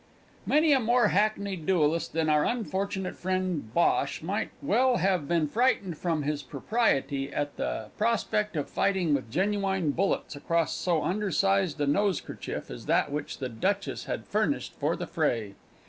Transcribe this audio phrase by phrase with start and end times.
[0.47, 5.95] _Many a more hackneyed duellist than our unfortunate friend Bhosh might well have been frightened
[5.95, 11.85] from his propriety at the prospect of fighting with genuine bullets across so undersized a
[11.85, 15.53] nosekerchief as that which the Duchess had furnished for the fray.